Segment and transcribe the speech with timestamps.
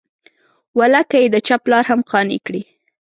[0.77, 2.61] والله که یې د چا پلار هم قانع کړي.